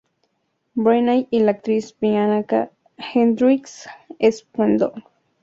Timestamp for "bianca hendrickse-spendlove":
1.99-5.03